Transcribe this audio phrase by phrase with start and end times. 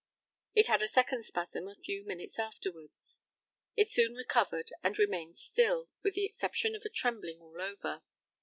[0.55, 3.19] It had a second spasm a few minutes afterwards.
[3.75, 8.01] It soon recovered and remained still, with the exception of a trembling all over.